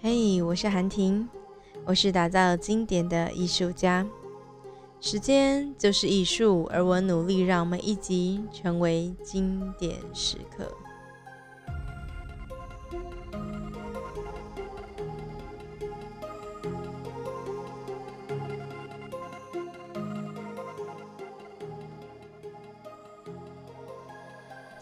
[0.00, 1.28] 嘿，我是韩婷，
[1.84, 4.06] 我是打造经典的艺术家。
[5.00, 10.72] 时间就是艺术，而我努力让每一集成为经典时刻。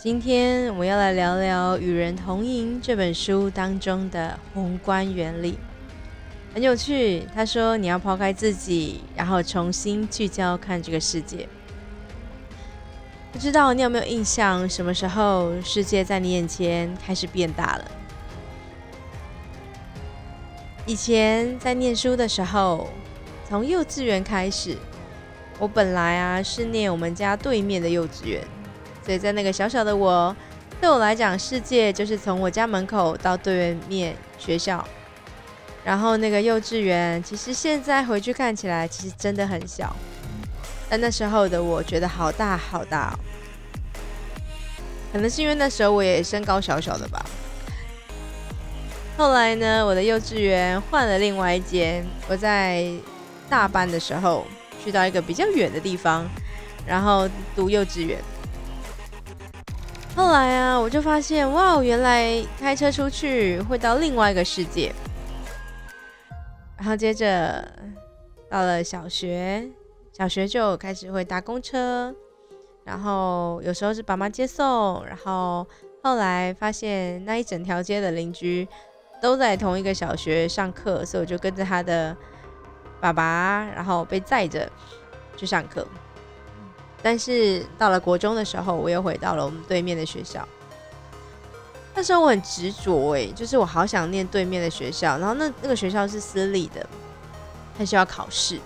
[0.07, 5.59] 今天我们要来聊聊《与人同赢》这本书当中的宏观原理，
[6.55, 7.27] 很有趣。
[7.35, 11.49] 他说：“你要抛开自己，然后重新聚焦看这个世界。”
[13.33, 17.91] 不知道你有没有印象，什么时候世界在你眼前开始变大了？
[20.87, 22.89] 以前在念书的时候，
[23.49, 24.77] 从幼稚园开始，
[25.59, 28.41] 我本来啊是念我们家对面的幼稚园。
[29.07, 30.35] 所以在那个小小的我，
[30.81, 34.85] 对我来讲，世界就是从我家门口到对面学校，
[35.85, 39.95] 然后那个幼稚园，其实现在回去看起来，其实真的很小，
[40.91, 43.17] 但那时候的我觉得好大好大，
[45.13, 47.25] 可能是因为那时候我也身高小小的吧。
[49.17, 52.85] 后来呢，我的幼稚园换了另外一间，我在
[53.49, 54.45] 大班的时候
[54.85, 56.29] 去到一个比较远的地方，
[56.85, 58.19] 然后读幼稚园。
[60.17, 64.91] 后来啊，我就发现哇，原来开车出去会到另外一个世界。
[66.79, 67.71] 然后接着
[68.49, 69.69] 到了小学，
[70.15, 72.15] 小学就开始会搭公车，
[72.83, 75.05] 然后有时候是爸妈接送。
[75.05, 75.67] 然后
[76.03, 78.67] 后来发现那一整条街的邻居
[79.21, 82.17] 都在同一个小学上课，所以我就跟着他的
[83.03, 84.67] 爸爸，然后被载着
[85.37, 85.87] 去上课。
[87.03, 90.47] 但是到了国中的时候，我又回到了我们对面的学校。
[91.95, 95.17] 那时候我很执着，哎，就是我好想念对面的学校。
[95.19, 96.87] 然后那那个学校是私立的，
[97.79, 98.59] 它需要考试。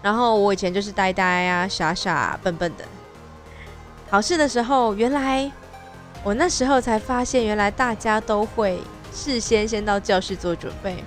[0.00, 2.84] 然后我以前就是呆呆啊、傻傻、笨笨的。
[4.08, 5.50] 考试的时候，原来
[6.22, 8.80] 我那时候才发现，原来大家都会
[9.12, 11.04] 事先先到教室做准备。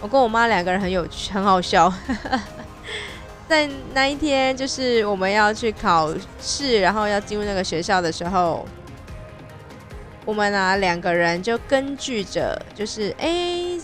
[0.00, 1.90] 我跟我妈两个人很有趣，很好笑。
[3.52, 8.66] 在那一天，就是我们要去考试，然后要进入那个学校的时候，
[10.24, 13.78] 我们啊两个人就根据着，就是哎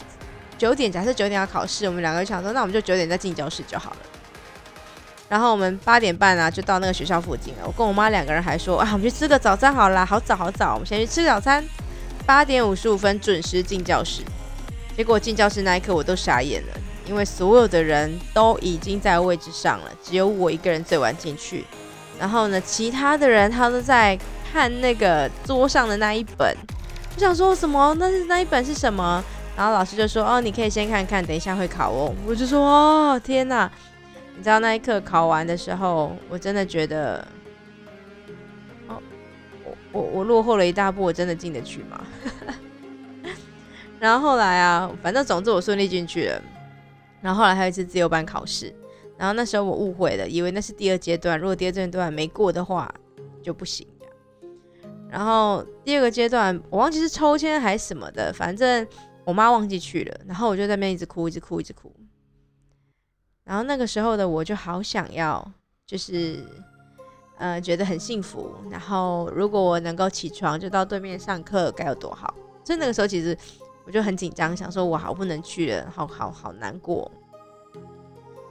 [0.56, 3.96] 九点，假设九点要考试，我们两个想说，那我们就九点再进教室就好了。
[5.28, 7.60] 然后我们八点半啊就到那个学校附近了。
[7.66, 11.62] 我跟我妈两个人还说啊，我们去吃个早餐好啦，好早好早，我们先去吃早餐。
[12.24, 14.22] 八点五十五分准时进教室，
[14.96, 16.68] 结果进教室那一刻，我都傻眼了。
[17.08, 21.64] 因为所有的人都已经在位置上了，只有我一个人最晚进去。
[22.20, 24.18] 然后呢，其他的人他都在
[24.52, 26.54] 看那个桌上的那一本。
[27.16, 27.94] 我想说什么？
[27.98, 29.24] 那是那一本是什么？
[29.56, 33.68] 然后老师就说：“哦，你可以先看看，等一下会考哦。”我就说：“哦，天哪！”
[34.36, 37.26] 你知道那一刻考完的时候，我真的觉得，
[38.86, 39.02] 哦，
[39.64, 42.00] 我我我落后了一大步，我真的进得去吗？
[43.98, 46.40] 然后后来啊，反正总之我顺利进去了。
[47.20, 48.74] 然后后来还有一次自由班考试，
[49.16, 52.92] 然后那时候我误会了，以为那是第二阶段，如果第二阶段没过的话
[53.42, 53.86] 就不行。
[55.10, 58.86] 然后第二个阶段我忘记是抽签还是什么的，反正
[59.24, 61.92] 我妈忘记去了，然后我就在那边一直哭，一直哭，一直哭。
[63.44, 65.52] 然后那个时候的我就好想要，
[65.86, 66.44] 就是
[67.38, 68.54] 呃觉得很幸福。
[68.70, 72.32] 然后如果我能够起床就到对面上课该有多好。
[72.62, 73.36] 所以那个时候其实。
[73.88, 77.10] 我就很紧张，想说我好不能去了，好好好难过。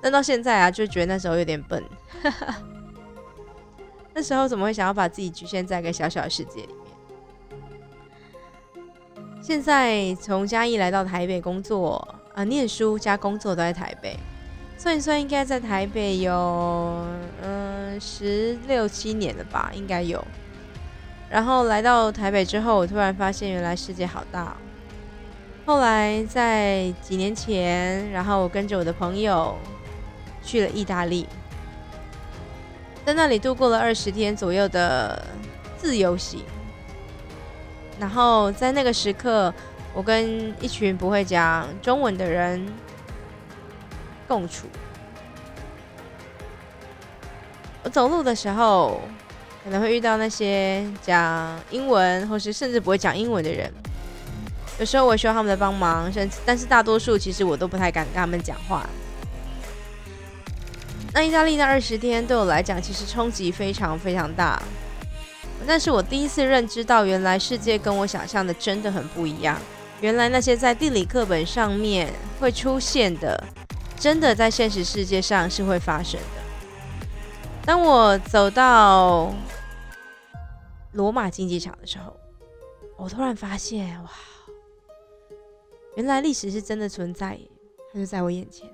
[0.01, 1.83] 但到现在啊，就觉得那时候有点笨。
[4.15, 6.77] 那时候怎么会想要把自己局限在一个小小的世界里面？
[9.43, 14.17] 现在从嘉义来到台北工作啊，念书加工作都在台北，
[14.75, 17.05] 算一算应该在台北有
[17.43, 20.25] 嗯十六七年了吧，应该有。
[21.29, 24.57] 然后来到台北之后，我突然发现原来世界好大。
[25.67, 29.53] 后来在几年前，然后我跟着我的朋友
[30.41, 31.28] 去了意大利，
[33.05, 35.22] 在那里度过了二十天左右的
[35.78, 36.41] 自由行。
[37.99, 39.53] 然后在那个时刻，
[39.93, 42.66] 我跟一群不会讲中文的人
[44.25, 44.67] 共处。
[47.84, 49.02] 我走路的时候，
[49.66, 53.69] 可能会遇到那些讲英文，或是甚至不会讲英文的人。
[54.79, 58.88] 有时候我需要他们的帮忙，甚至但是大多数其实我都不太敢跟他们讲话。
[61.14, 64.62] 那意大利那二十天对我来讲，其实冲击非常非常大。
[65.66, 69.59] 那是我第一次认知到，原来世界跟我想象的真的很不一样。
[70.00, 73.44] 原来那些在地理课本上面会出现的，
[73.97, 77.08] 真的在现实世界上是会发生的。
[77.66, 79.34] 当我走到
[80.91, 82.16] 罗马竞技场的时候，
[82.96, 84.09] 我突然发现，哇，
[85.97, 87.35] 原来历史是真的存在，
[87.91, 88.70] 它就在我眼前。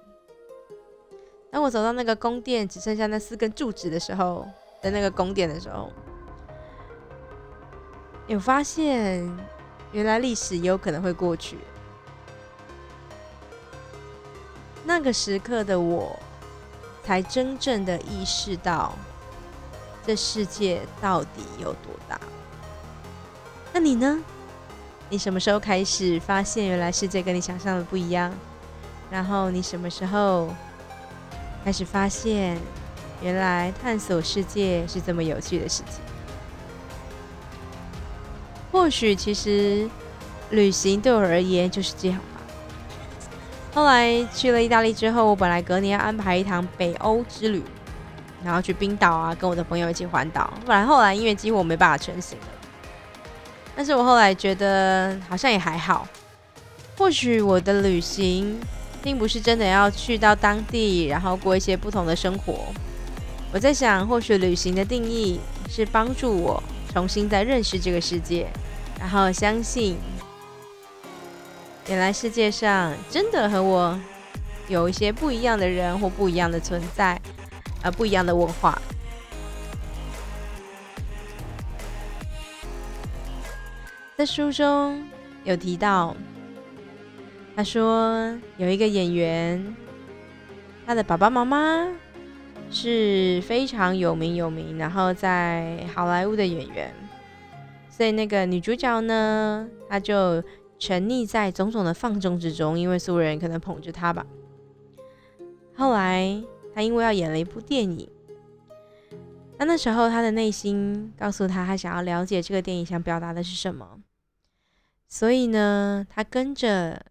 [1.50, 4.46] 当我走到那个宫殿，只剩下那四根柱子的时候，
[4.82, 5.90] 在那个宫殿的时候，
[8.28, 9.26] 有发现。
[9.94, 11.56] 原来历史也有可能会过去。
[14.84, 16.20] 那个时刻的我，
[17.04, 18.94] 才真正的意识到，
[20.04, 22.20] 这世界到底有多大。
[23.72, 24.22] 那你呢？
[25.14, 28.34] 你什么时候开始发现，原来世界跟你想象的不一样？
[29.12, 30.52] 然后你什么时候
[31.64, 32.58] 开始发现，
[33.22, 36.02] 原来探索世界是这么有趣的事情？
[38.72, 39.88] 或许其实
[40.50, 42.42] 旅行对我而言就是这样吧。
[43.76, 47.62] 后来去了意大利之后，我本来隔年要安排一趟北欧之旅，
[48.44, 50.52] 然后去冰岛啊，跟我的朋友一起环岛。
[50.66, 52.36] 不然后来因为几乎我没办法成行。
[53.76, 56.08] 但是我后来觉得好像也还好。
[56.98, 58.60] 或许我的旅行
[59.02, 62.66] 并不是真的要去到当地，然后过一些不同的生活。
[63.52, 65.40] 我在想，或许旅行的定义
[65.70, 66.62] 是帮助我
[66.92, 68.48] 重新再认识这个世界。
[69.00, 69.98] 然后相信，
[71.88, 74.00] 原来世界上真的和我
[74.68, 77.20] 有一些不一样的人或不一样的存在，
[77.82, 78.82] 呃，不一样的文化。
[84.26, 85.04] 书中
[85.44, 86.16] 有提到，
[87.56, 89.76] 他说有一个演员，
[90.86, 91.88] 他的爸爸妈妈
[92.70, 96.94] 是非常有名有名，然后在好莱坞的演员。
[97.90, 100.44] 所以那个女主角呢，她就
[100.80, 104.26] 沉溺在种种的放纵之中，因为所有人可能捧着她吧。
[105.76, 106.42] 后来
[106.74, 108.10] 她因为要演了一部电影，
[109.60, 113.88] 那那时候她的内心告诉她，她想要了解这个电影想表达的是什么。
[115.14, 117.06] 所以呢，他跟着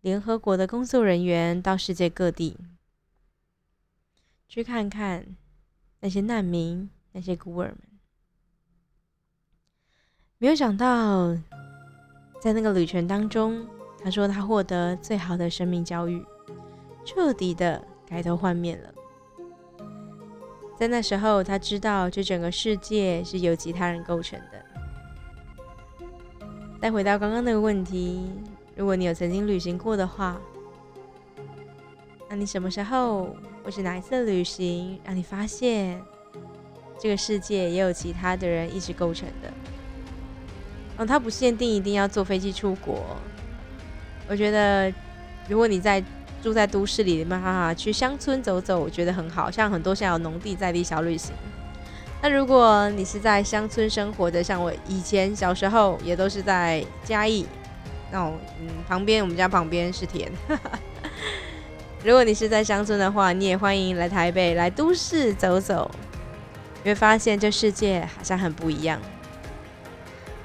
[0.00, 2.56] 联合国的工作人员到世界各地
[4.46, 5.26] 去看看
[5.98, 7.78] 那些难民、那些孤儿们。
[10.38, 11.36] 没有想到，
[12.40, 13.66] 在那个旅程当中，
[14.04, 16.24] 他说他获得最好的生命教育，
[17.04, 18.94] 彻底的改头换面了。
[20.78, 24.61] 在那时候，他知道这整个世界是由其他人构成的。
[26.82, 28.28] 再回到刚刚那个问题，
[28.74, 30.36] 如果你有曾经旅行过的话，
[32.28, 36.02] 那你什么时候或是哪一次旅行，让你发现
[36.98, 39.52] 这个世界也有其他的人一直构成的？
[40.96, 43.16] 哦，它不限定一定要坐飞机出国。
[44.26, 44.92] 我觉得，
[45.48, 46.02] 如果你在
[46.42, 49.48] 住在都市里，没办法去乡村走走，我觉得很好。
[49.48, 51.32] 像很多像有农地在地小旅行。
[52.22, 57.44] 那如果你是在乡村生活的，像我以前小时候也都是在嘉义，
[58.12, 60.30] 那种嗯旁边我们家旁边是田。
[62.04, 65.90] 如果你是在乡村的话，你也欢迎来台北来都市走走，
[66.84, 69.00] 你会发现这世界好像很不一样。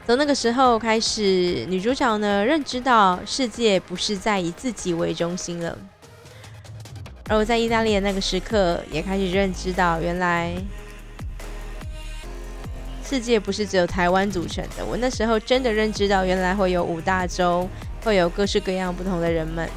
[0.07, 5.77] 从那个时候开始，女主角呢认知到世界不是在以自己为中心了。
[7.29, 10.55] 而我在意大利的那个时刻，也开始认知到，原来
[13.09, 14.85] 世界不是只有台湾组成的。
[14.85, 17.69] 我那时候真的认知到，原来会有五大洲，
[18.03, 19.69] 会有各式各样不同的人们。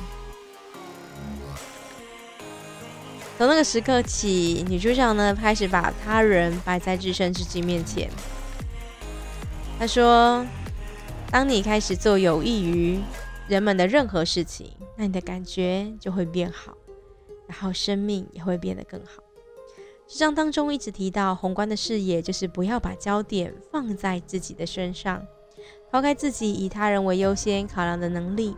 [3.38, 8.10] 从那个时刻起，女主角呢开始把他人摆在自身自己面前。
[9.78, 10.44] 她说
[11.30, 13.00] ：“当你开始做有益于
[13.46, 16.76] 人们的任何事情，那你的感觉就会变好，
[17.46, 19.22] 然后生命也会变得更好。”
[20.12, 25.25] 诗章当中一直提到宏观的视野，就是不要把焦点放在自己的身上，
[25.88, 28.57] 抛开自己以他人为优先考量的能力。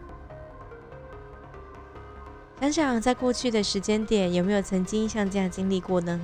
[2.59, 6.19] 想想在过去的时间点，有没有曾经像这样经历过呢？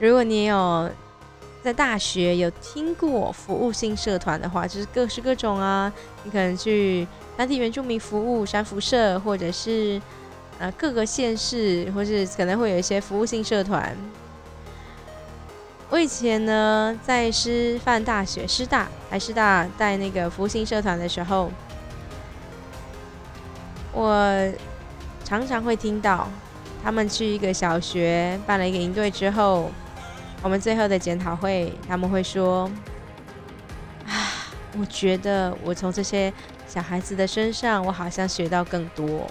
[0.00, 0.90] 如果你有。
[1.62, 5.90] 在大学有听过服务性社团的话，就是各式各种啊，
[6.22, 7.08] 你可能去
[7.38, 9.98] 当地原住民服务、山福社，或者是
[10.58, 13.96] 呃各个县市，或是可能会有一些服务性社团。
[15.90, 21.50] 我以前呢在师范大学、师大还师大带那个服务性社团的时候，
[23.92, 24.52] 我
[25.24, 26.28] 常常会听到
[26.82, 29.70] 他们去一个小学办了一个营队之后。
[30.42, 32.70] 我们最后的检讨会，他们会说
[34.06, 34.28] ：“啊，
[34.78, 36.30] 我觉得我从这些
[36.68, 39.26] 小孩子的身上，我好像学到更多。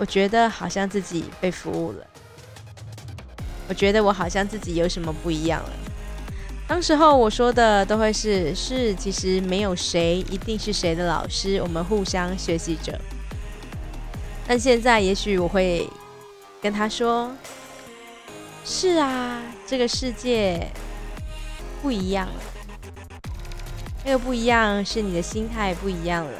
[0.00, 2.06] 我觉得好像自己被服务了。
[3.68, 5.70] 我觉得我好像自己有什么不一样了。
[6.66, 12.98] 当时候我说的都会是是，其实没有谁一定是谁的老师，我们互相学习着。
[14.48, 15.86] 但现在也许我会
[16.62, 17.30] 跟他说
[18.64, 20.66] ：“是啊，这个世界
[21.82, 22.40] 不一样了。
[24.02, 26.32] 那个不一样是你的心态不一样了，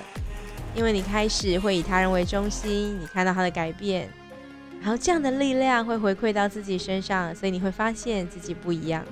[0.75, 4.09] 因为你开始会以他人为中心，你看到他的改变，
[4.81, 9.05] 然后这样的力量会回馈到自己身上，所以你会发现自己不一样。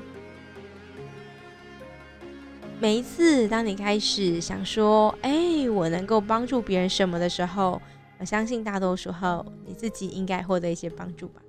[2.81, 7.83] 每一次当你开始想说：‘哎，我能够帮助别人什么的时候’，
[8.19, 11.43] 我相信大多数后你自己应该获得一些帮助吧。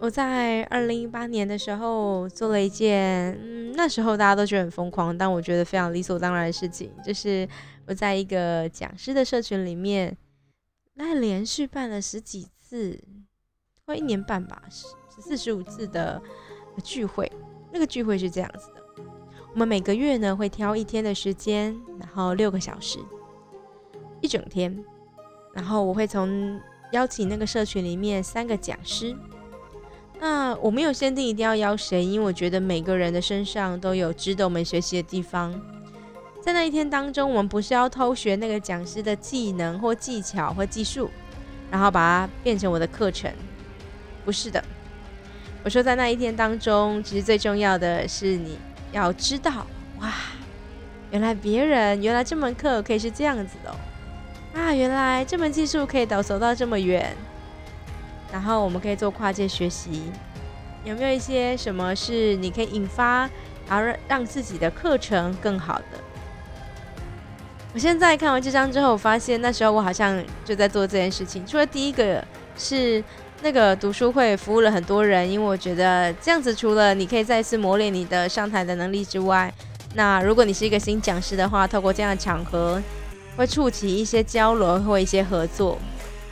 [0.00, 7.48] 我在二零一八年的时候做了一件，嗯，那时候大家都觉得很疯狂，但我觉得非常理所当然的事情，就是
[7.86, 10.16] 我在一个讲师的社群里面，
[10.94, 13.02] 那连续办了十几次，
[13.84, 16.22] 快一年半吧，十四十五次的
[16.82, 17.30] 聚会。
[17.72, 18.82] 那个聚会是这样子的，
[19.52, 23.00] 我们每个月呢会挑一天的时间，然后六个小时。
[24.20, 24.82] 一整天，
[25.52, 26.60] 然后我会从
[26.92, 29.14] 邀请那个社群里面三个讲师。
[30.20, 35.52] 那我没有限定一定要邀谁，因为我觉得每个人的身上都有值得我们学习的地方。
[36.40, 41.10] 在那一天当中，我们不是要偷学那个讲师的技能或技巧或技术，
[41.70, 43.32] 然后把它变成我的课程，
[44.24, 44.62] 不是的。
[45.62, 48.58] 我说在那一天当中，其实最重要的是你
[48.92, 49.66] 要知道，
[50.00, 50.12] 哇，
[51.10, 53.74] 原来别人原来这门课可以是这样子的。
[54.60, 57.16] 啊，原来这门技术可以导走到这么远，
[58.34, 60.02] 然后我们可以做跨界学习。
[60.82, 63.30] 有没有一些什么是你可以引发，
[63.68, 65.84] 然后让让自己的课程更好的？
[67.72, 71.46] 我现在看完这张之后，我发现那时候我好像就在做这件事情。
[71.46, 72.26] 除了第一个
[72.58, 73.02] 是
[73.40, 79.54] 那个读书会服务了很多人，因为我觉得这样子，除了你可以再次磨练你的上台的能力之外，
[79.94, 82.82] 那如果你是一个新讲师的话，透过这样的场合。
[83.36, 85.76] 会触起一些交流或一些合作。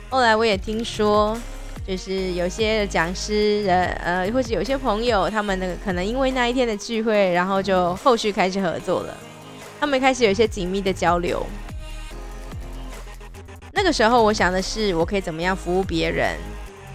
[0.09, 1.37] 后来我也听说，
[1.85, 9.17] 就是有些讲师呃呃，或者有些朋友，他们那个可能因为那一天的聚会，然后就后续开始合作了。
[9.79, 11.45] 他们开始有一些紧密的交流。
[13.73, 16.37] 那个时候，我想的是我可以怎么样服务别人，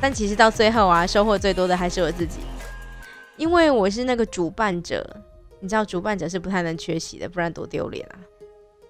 [0.00, 2.38] 但其实到最后啊，收获最多的还是我自己，
[3.37, 5.04] 因为我是那个主办者。
[5.61, 8.14] 你知道，主办者是不太能缺席的，不然多丢脸啊！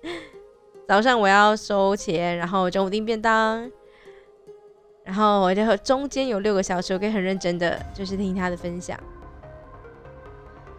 [0.87, 3.69] 早上我要收钱，然后中午订便当，
[5.09, 8.95] 然后我就中间有六个小时，我可以很认真的就是听他的分享。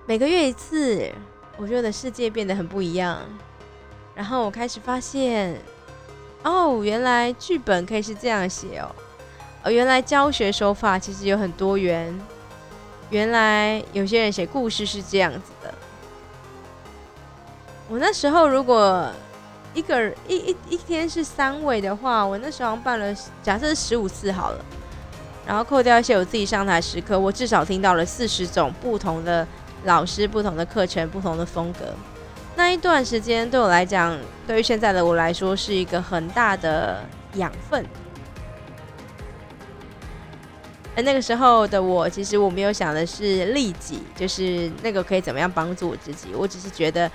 [0.06, 1.12] 每个月一次，
[1.58, 3.18] 我觉得世界变得很不一样。
[4.14, 5.60] 然后我开始发现，
[6.44, 8.96] 哦，原来剧本可以是这样写哦，
[9.64, 12.16] 哦，原来教学手法其实有很多元，
[13.10, 15.74] 原来有些人写故事是这样子的。
[17.90, 19.12] 我那时候如果。
[19.80, 24.66] 一个一一一天是三位的话，我那时候办了，假设是十五次好了，
[25.48, 29.48] 然后扣掉一些我自己上台时刻，我至少听到了四十种不同的
[29.86, 31.86] 老师、不同的课程、不同的风格。
[32.58, 37.02] 那一段时间对我来讲，对于现在的我来说，是一个很大的
[37.36, 37.86] 养分。
[40.94, 47.10] 而那个时候的我，其实我没有想的是利己，就是那个可以怎么样帮助我自己，我只是觉得。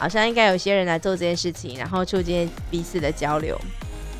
[0.00, 3.56] 好像应该有些人来做这件事情，然后促进彼此的交流。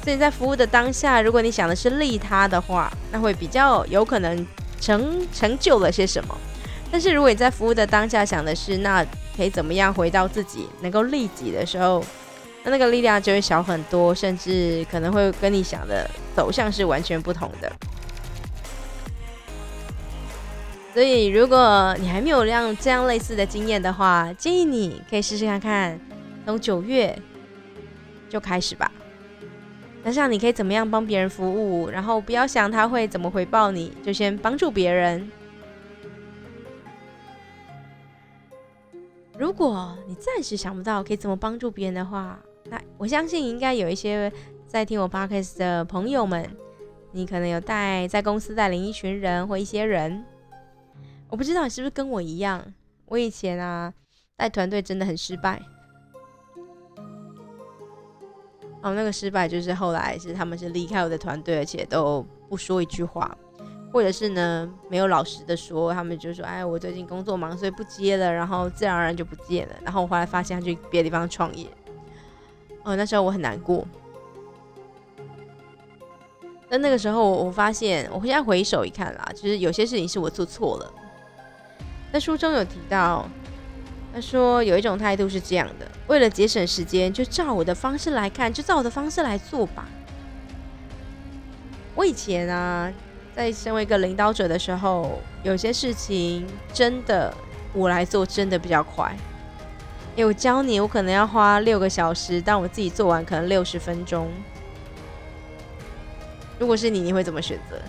[0.05, 4.47] 所以在服务的当下，如果你想的是利他的话，那会比较有可能
[4.79, 6.37] 成成就了些什么。
[6.93, 9.03] 但是如果你在服务的当下想的是那
[9.37, 12.05] 可以怎么样回到自己能够利己的时候，
[12.63, 17.73] 那那个力量就会小很多，甚至可能会跟你想的走向是完全不同的。
[20.93, 25.99] 所以，如果你还没有让这样类似的经验的话，建议你可以试试看看，
[26.45, 27.17] 从九月
[28.29, 28.91] 就开始吧。
[30.03, 35.31] 想想你可以怎么样帮别人服务，然后不要想他会怎么回报你，就先帮助别人。
[39.39, 44.31] 如果你暂时想不到可以怎么帮助别人的话，那我相信应该有一些
[44.67, 46.51] 在听我 podcast 的朋友们，
[47.13, 50.25] 你可能有带在公司带领一群人或一些人。
[51.31, 52.63] 我不知道你是不是跟我一样，
[53.07, 53.93] 我以前啊
[54.37, 55.63] 带团队真的很失败。
[58.83, 63.37] 哦，那个失败就是后来是他们是离开我的团队，而且都不说一句话。
[63.93, 69.75] 或者是呢没有老实的说，他们就说，哎，我最近工作忙，所以不接了，然后自然而然就不见了。
[69.83, 71.67] 然后我后来发现他去别的地方创业，
[72.85, 73.87] 哦，那时候我很难过。
[76.69, 80.95] 但那个时候我发现，我现在回首一看啦，其实有些事情是我做错了。
[82.13, 83.29] 在书中有提到，
[84.13, 89.87] 他说有一种态度是这样的：为了节省时间，就照我的方式来看，就照我的方式来做吧。
[91.95, 92.91] 我以前啊，
[93.37, 97.33] 在身为一个领导者的时候，有些事情真的
[97.73, 99.15] 我来做真的比较快。
[100.17, 104.29] 哎，我教你，我可能要花六个小时，但我自己做完可能六十分钟。
[106.59, 107.81] 如果是你，你会怎么选择？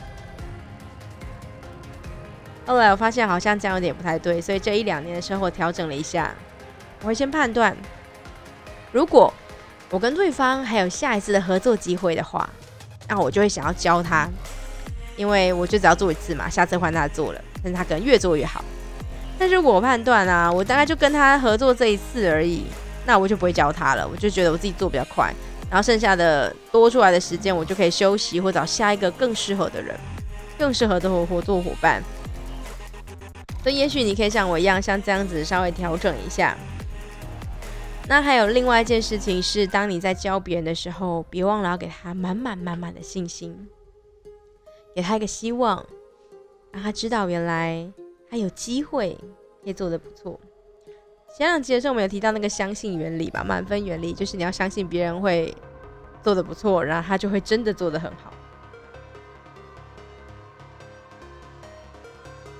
[2.71, 6.33] 后来我发现好像这样有点不太对，所以这一两年的生活调整了一下。
[7.01, 7.75] 我会先判断，
[8.93, 9.33] 如果
[9.89, 12.49] 我跟对方还有下一次的合作机会的话，
[13.09, 14.25] 那我就会想要教他，
[15.17, 18.63] 因为我就只要做一次嘛，下次换他做了，但是他可能越做越好。
[19.37, 22.63] 但是我判断啊，我大概就跟他合作这一次而已，
[23.05, 25.29] 那我就不会教他了，我就觉得我自己做比较快。
[25.69, 29.93] 然后剩下的多出来的时间，我就可以休息或找下一个更适合的人，
[30.57, 32.01] 更适合的合合作伙伴。
[33.63, 36.57] 所以也许你可以像我一样，像这样子稍微调整一下。
[38.07, 43.69] 那还有另外一件事情是，当你在教别人的时候，别忘了要给他满满满满的信心，
[44.95, 45.85] 给他一个希望，
[46.71, 47.89] 让他知道原来
[48.29, 49.17] 他有机会
[49.63, 50.37] 可以做的不错。
[51.37, 55.55] 前两集的时候，我们有提到那个相信原理吧，满分原理就是你要相信别人会
[56.21, 58.33] 做的不错，然后他就会真的做的很好。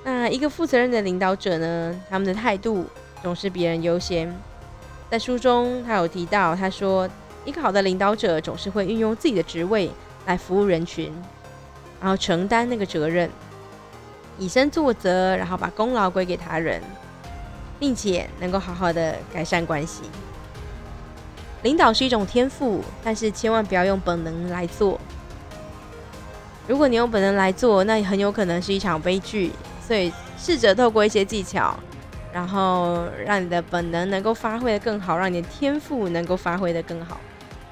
[0.03, 2.85] 那一个负责任的领导者呢，他们的态度
[3.21, 4.33] 总是别人优先。
[5.09, 7.09] 在书中，他有提到，他说
[7.45, 9.91] 一个好的领导者总是会运用自己的职位
[10.25, 11.13] 来服务人群，
[11.99, 13.29] 然后承担那个责任，
[14.37, 16.81] 以身作则，然后把功劳归给他人。
[17.81, 20.03] 并且能够好好的改善关系。
[21.63, 24.99] 领导是一种天赋，但是千万不要用本能来做。
[26.67, 29.51] 如果你用本能来做，那很有可能是一场悲剧。
[29.91, 31.77] 所以试着透过一些技巧，
[32.31, 37.19] 然后让你的本能能够发挥的更好，让你的天赋能够发挥的更好。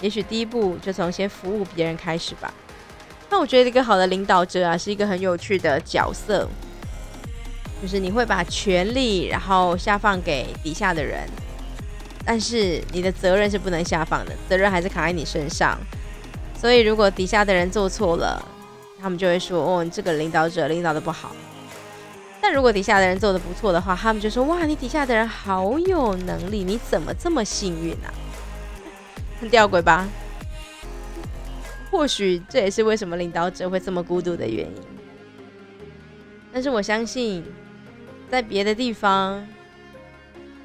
[0.02, 2.54] 也许第一步就从先服务别人开始吧。
[3.30, 6.46] 那我觉得一个好的领导者啊，是一个很有趣的角色。
[7.82, 11.26] 就是你会把权力然后下放给底下的人，
[12.26, 15.80] 但是你的责任是不能下放的，责任还是卡在你身上。
[16.54, 18.46] 所以如果底下的人做错了，
[19.02, 21.34] 他们就会说：“哦，这个领导者领导的不好。”
[22.54, 28.14] 如果底下的人做的不错的话，他们就说：“哇，你底下的人好有能力，你怎么这么幸运啊？”
[29.40, 30.08] 很吊诡吧？
[31.92, 34.82] 或许这也是为什么领导者会这么孤独的原因。
[36.52, 37.44] 但是我相信。
[38.32, 39.44] 在别的地方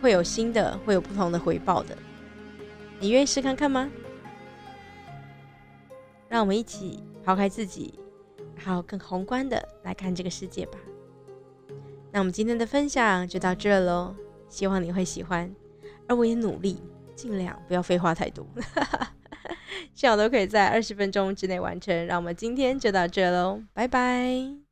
[0.02, 1.96] 会有新的，会有不同的回报的。
[3.00, 3.90] 你愿意试看看吗？
[6.28, 7.98] 让我们一起抛开自己，
[8.54, 10.78] 然后更宏观的来看这个世界吧。
[12.14, 14.14] 那我们今天的分享就到这喽，
[14.48, 15.52] 希望你会喜欢。
[16.06, 16.80] 而我也努力，
[17.16, 18.46] 尽量不要废话太多，
[19.94, 22.06] 希望都可以在二十分钟之内完成。
[22.06, 24.63] 让我们今天就到这喽，拜拜。